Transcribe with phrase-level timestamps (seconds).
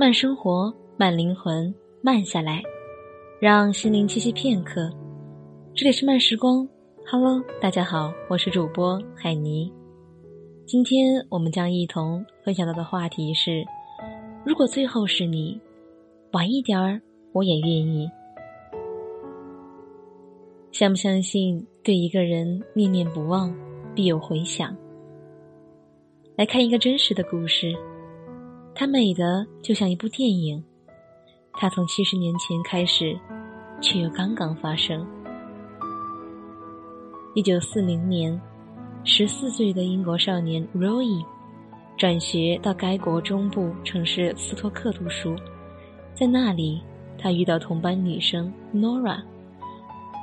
[0.00, 2.62] 慢生活，慢灵魂，慢下来，
[3.38, 4.90] 让心灵栖息片刻。
[5.74, 6.66] 这里是慢时光
[7.06, 9.70] ，Hello，大家好，我是主播海尼。
[10.64, 13.62] 今天我们将一同分享到的话题是：
[14.42, 15.60] 如果最后是你，
[16.32, 16.98] 晚一点儿
[17.32, 18.08] 我也愿意。
[20.72, 23.54] 相不相信对一个人念念不忘，
[23.94, 24.74] 必有回响？
[26.36, 27.76] 来看一个真实的故事，
[28.80, 30.64] 它美的就像一部电影，
[31.52, 33.14] 它从七十年前开始，
[33.78, 35.06] 却又刚刚发生。
[37.34, 38.40] 一九四零年，
[39.04, 41.22] 十四岁的英国少年 Roy
[41.98, 45.36] 转学到该国中部城市斯托克读书，
[46.14, 46.80] 在那里，
[47.18, 49.20] 他遇到同班女生 Nora。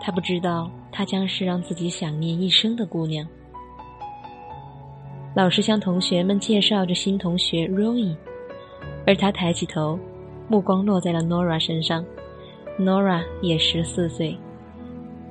[0.00, 3.28] 他不知道，她将是让自己想念一生的姑娘。
[5.34, 8.16] 老师向同学们介绍着新同学 Roy，
[9.06, 9.98] 而他抬起头，
[10.48, 12.04] 目光落在了 Nora 身上。
[12.78, 14.36] Nora 也十四岁。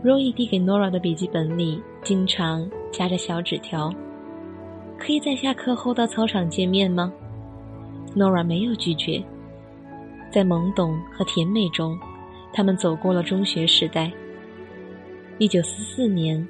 [0.03, 3.93] Roy 递给 Nora 的笔记本里经常夹着小纸条，
[4.97, 7.11] 可以在下课后到操场见面吗
[8.15, 9.21] ？Nora 没有拒绝。
[10.31, 11.97] 在懵懂和甜美中，
[12.53, 14.11] 他们走过了中学时代。
[15.37, 16.47] 一九四四年，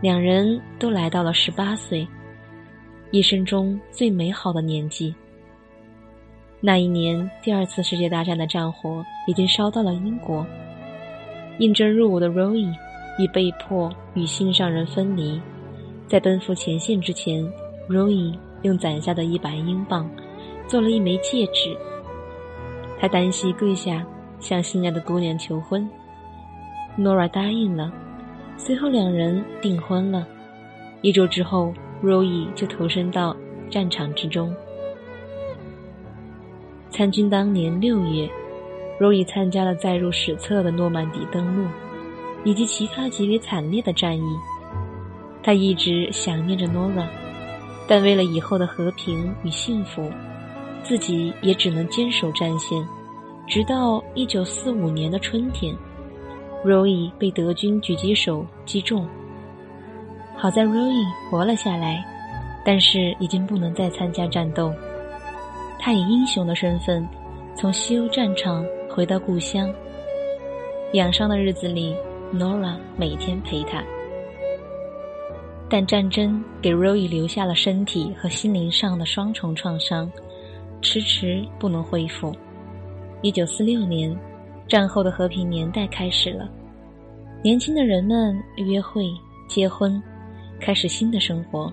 [0.00, 2.06] 两人都来到了十八岁，
[3.10, 5.14] 一生中最美好的年纪。
[6.60, 10.44] 那一年，第二次世界大战的战火已经烧到了英国。
[11.58, 12.74] 应征入伍的 Roy
[13.18, 15.40] 已被迫与心上人分离，
[16.06, 17.44] 在奔赴前线之前
[17.88, 20.10] ，Roy 用攒下的一百英镑
[20.66, 21.76] 做了一枚戒指。
[22.98, 24.04] 他单膝跪下，
[24.40, 25.88] 向心爱的姑娘求婚。
[26.98, 27.92] Nora 答应了。
[28.56, 30.26] 随后，两人订婚了。
[31.02, 33.36] 一周之后，Roy 就投身到
[33.70, 34.54] 战场之中。
[36.96, 38.26] 参军当年六月
[38.98, 41.68] ，Roy 参加了载入史册的诺曼底登陆，
[42.42, 44.24] 以及其他极为惨烈的战役。
[45.42, 47.04] 他一直想念着 Nora，
[47.86, 50.10] 但为了以后的和平与幸福，
[50.82, 52.82] 自己也只能坚守战线，
[53.46, 55.76] 直到1945年的春天。
[56.64, 59.06] Roy 被德军狙击手击中，
[60.34, 62.02] 好在 Roy 活了下来，
[62.64, 64.72] 但是已经不能再参加战斗。
[65.78, 67.06] 他以英雄的身份
[67.54, 69.72] 从西欧战场回到故乡。
[70.92, 71.94] 养伤的日子里
[72.32, 73.82] ，Nora 每天陪他，
[75.68, 80.10] 但战争给 Roy 留下了身体和心灵上的双重创伤，
[80.80, 82.34] 迟迟不能恢复。
[83.22, 84.16] 一九四六年。
[84.68, 86.50] 战后的和平年代开始了，
[87.40, 89.04] 年轻的人们约会、
[89.48, 90.02] 结婚，
[90.58, 91.72] 开始新的生活。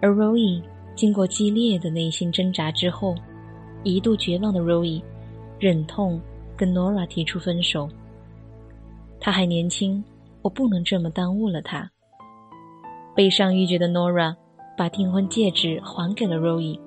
[0.00, 0.62] 而 Roy
[1.00, 3.14] 经过激烈的内心挣扎之后，
[3.84, 5.00] 一度绝望的 Roy
[5.58, 6.20] 忍痛
[6.54, 7.88] 跟 Nora 提出分手。
[9.18, 10.04] 他还年轻，
[10.42, 11.90] 我不能这么耽误了他。
[13.16, 14.36] 悲伤欲绝的 Nora
[14.76, 16.78] 把订婚戒指还给了 Roy。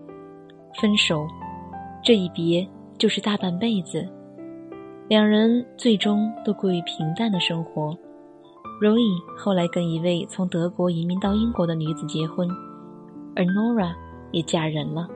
[0.80, 1.26] 分手，
[2.04, 2.68] 这一别
[3.00, 4.08] 就是大半辈子。
[5.08, 7.98] 两人最终都过于平淡的生活。
[8.80, 9.02] Roy
[9.36, 12.48] 后来跟一位从德国移民到英国的女子结婚，
[13.36, 13.92] 而 Nora
[14.34, 15.08] 也嫁人了。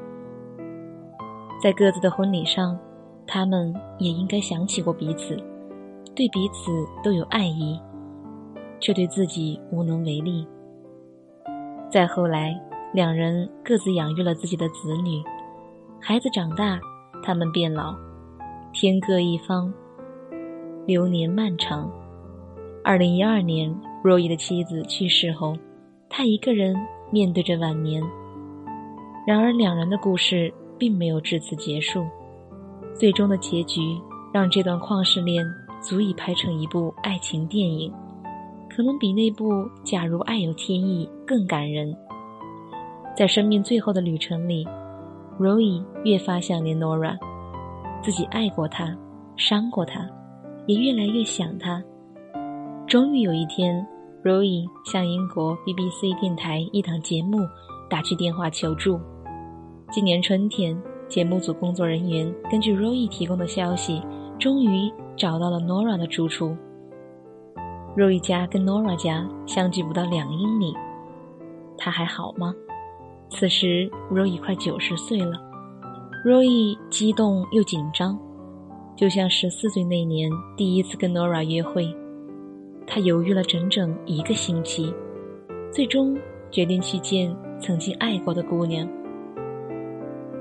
[1.62, 2.80] 在各自的婚礼上，
[3.26, 5.36] 他们也应该想起过彼此，
[6.16, 6.72] 对彼此
[7.04, 7.78] 都有爱意，
[8.80, 10.48] 却对自己无能为力。
[11.92, 12.58] 再后来，
[12.94, 15.22] 两人各自养育了自己的子女，
[16.00, 16.80] 孩子长大，
[17.24, 17.96] 他们变老。
[18.72, 19.74] 天各一方，
[20.86, 21.92] 流年漫长。
[22.84, 25.58] 二零一二年，Roy 的妻子去世后，
[26.08, 26.76] 他一个人
[27.12, 28.04] 面对着晚年。
[29.28, 32.06] 然而，两人的故事并没有至此结束。
[32.94, 33.82] 最终的结局
[34.34, 35.46] 让这段旷世恋
[35.82, 37.92] 足以拍成一部爱情电影，
[38.70, 39.52] 可能比那部
[39.84, 41.94] 《假如爱有天意》更感人。
[43.18, 44.66] 在生命最后的旅程里
[45.38, 47.18] ，Roy 越发想念 Nora。
[48.02, 48.96] 自己爱过他，
[49.36, 50.08] 伤过他，
[50.68, 51.84] 也越来越想他。
[52.88, 53.86] 终于有一天
[54.24, 57.40] ，Roy 向英国 BBC 电台一档节目
[57.90, 58.98] 打去电话求助。
[59.90, 64.02] 今年春天，节目组工作人员根据 Roy 提供的消息，
[64.38, 66.56] 终于找到了 Nora 的住处。
[67.96, 70.74] Roy 家跟 Nora 家相距不到两英里，
[71.78, 72.54] 他还好吗？
[73.30, 75.42] 此时，Roy 快九十岁了。
[76.26, 78.20] Roy 激动又紧张，
[78.94, 81.96] 就像十四岁那年第一次跟 Nora 约会。
[82.86, 84.94] 他犹豫了整整一个星期，
[85.72, 86.18] 最终
[86.52, 88.86] 决定去见曾经爱过的姑娘。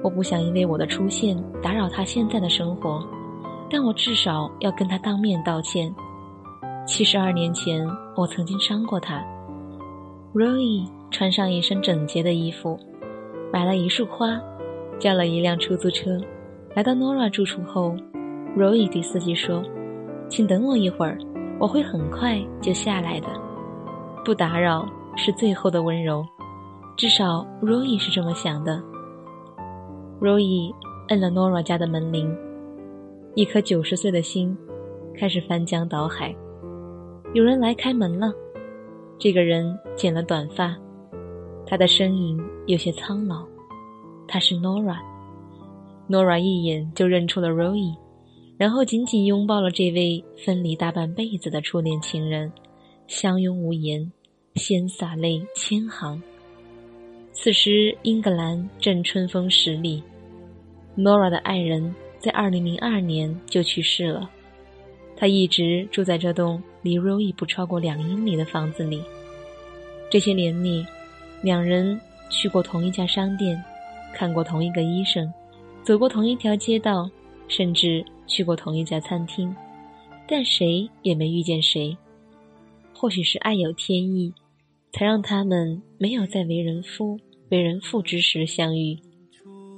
[0.07, 3.05] 我不想因为我的出现打扰他现在的生活，
[3.69, 5.93] 但我至少要跟他当面道歉。
[6.87, 9.21] 七十二年前，我曾经伤过他。
[10.33, 12.79] Roy 穿上一身整洁的衣服，
[13.53, 14.41] 买了一束花，
[15.01, 16.21] 叫了一辆出租车，
[16.77, 17.97] 来到 Nora 住处后
[18.57, 19.61] ，Roy 对司机说
[20.31, 21.19] ：“请等我一会儿，
[21.59, 23.27] 我会很快就下来的。”
[24.25, 26.25] 不打扰是最后的温柔，
[26.97, 28.81] 至少 Roy 是这么想的。
[30.19, 30.73] Roy
[31.09, 32.35] 摁了 Nora 家的门铃，
[33.35, 34.57] 一颗九十岁的心
[35.15, 36.35] 开始翻江倒海。
[37.35, 38.33] 有人来开门了，
[39.19, 40.75] 这个人剪了短发，
[41.67, 43.47] 他的身影有些苍老。
[44.27, 44.97] 他是 Nora。
[46.09, 47.95] Nora 一眼就认出了 Roy，
[48.57, 52.51] 然后紧紧拥抱了这位分离大半辈子的初恋情人，
[53.07, 54.11] 相拥无言，
[54.55, 56.23] 先洒泪千行。
[57.39, 60.03] 此时，英格兰正春风十里。
[60.97, 64.29] Nora 的爱人在2002年就去世了，
[65.15, 69.03] 他一直住在这栋离 Roy 不超过两英里的房子里。
[70.11, 70.85] 这些年里，
[71.43, 72.01] 两人
[72.31, 73.63] 去过同一家商店，
[74.15, 75.31] 看过同一个医生，
[75.83, 77.09] 走过同一条街道，
[77.49, 79.55] 甚至去过同一家餐厅，
[80.27, 81.95] 但谁也没遇见谁。
[82.95, 84.33] 或许是爱有天意，
[84.97, 87.19] 才让他们没有在为人夫。
[87.51, 88.99] 为人父之时相遇，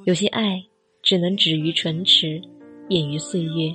[0.05, 0.65] 有些爱
[1.03, 2.41] 只能止于唇齿，
[2.89, 3.75] 掩于岁月。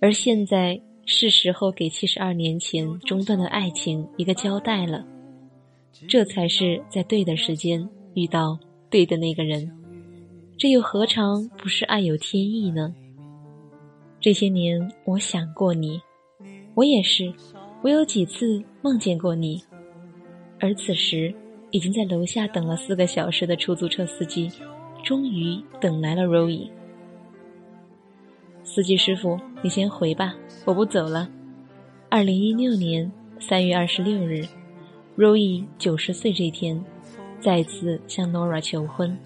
[0.00, 5.06] 而现在是时候给七十二年前中断的爱情一个交代了，
[6.08, 8.58] 这才是在对的时间遇到
[8.88, 9.70] 对的那个人，
[10.56, 12.92] 这又何尝不是爱有天意呢？
[14.18, 16.00] 这些年我想过你，
[16.74, 17.30] 我也是，
[17.82, 19.62] 我有几次梦见过你，
[20.60, 21.34] 而此时。
[21.72, 24.50] 已经在楼下等了四个小时的出租车司机，
[25.02, 26.70] 终于等来了 Roy。
[28.62, 31.28] 司机师傅，你先回吧，我不走了。
[32.08, 33.10] 二零一六年
[33.40, 34.44] 三月二十六日
[35.18, 36.82] ，Roy 九十岁这天，
[37.40, 39.18] 再次向 Nora 求婚，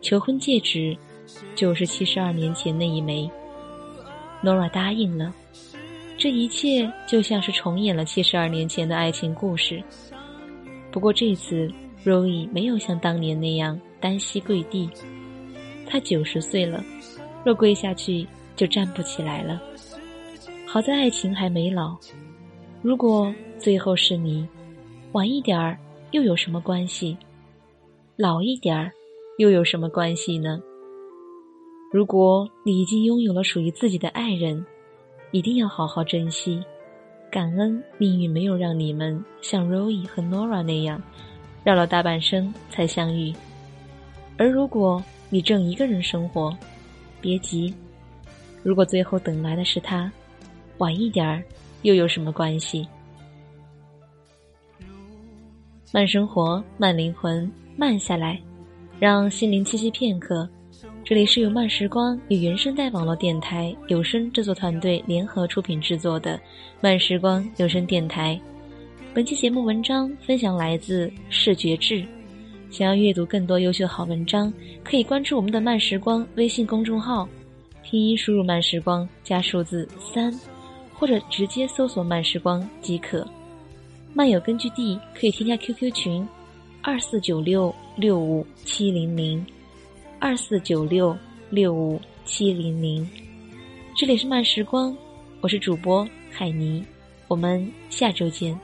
[0.00, 0.96] 求婚戒指
[1.54, 3.30] 就是七十二年前那一枚。
[4.42, 5.32] Nora 答应了，
[6.16, 9.80] 这一切就像是重演了七十二年前的爱情故事。
[10.92, 11.72] 不过这次
[12.04, 14.88] ，Roy 没有像当年那样单膝跪地。
[15.88, 16.84] 他九十岁了，
[17.44, 19.60] 若跪下去就站不起来了。
[20.66, 21.96] 好在爱情还没老。
[22.82, 24.46] 如果最后是你，
[25.12, 25.78] 晚一点儿
[26.10, 27.16] 又有什么关系？
[28.16, 28.92] 老一点儿
[29.38, 30.60] 又有什么关系呢？
[31.90, 34.64] 如果你已经拥有了属于自己的爱人，
[35.30, 36.62] 一定要好好珍惜。
[37.32, 41.02] 感恩命运没有让你们像 Roy 和 Nora 那样
[41.64, 43.32] 绕了大半生才相遇，
[44.36, 46.54] 而如果你正一个人生活，
[47.22, 47.74] 别急，
[48.62, 50.12] 如果最后等来的是他，
[50.76, 51.42] 晚一点儿
[51.80, 52.86] 又有什么关系？
[55.90, 58.38] 慢生活，慢灵魂，慢下来，
[59.00, 60.46] 让心灵栖息片刻。
[61.04, 66.40] 这里是由慢时光与原声带网络电台有声制作团队联合出品制作的
[66.80, 68.40] 慢时光有声电台。
[69.12, 72.04] 本期节目文章分享来自视觉志。
[72.70, 74.52] 想要阅读更多优秀好文章，
[74.84, 77.28] 可以关注我们的慢时光微信公众号，
[77.82, 80.32] 拼音输入慢时光加数字三，
[80.94, 83.26] 或者直接搜索慢时光即可。
[84.14, 86.26] 漫友根据地可以添加 QQ 群
[86.80, 89.44] 二四九六六五七零零。
[90.24, 91.18] 二四九六
[91.50, 93.04] 六五七零零，
[93.96, 94.96] 这里是慢时光，
[95.40, 96.80] 我是主播海尼，
[97.26, 98.56] 我们下周见。